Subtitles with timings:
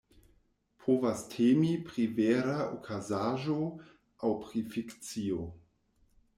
[0.85, 3.61] Povas temi pri vera okazaĵo
[4.31, 5.47] aŭ pri fikcio.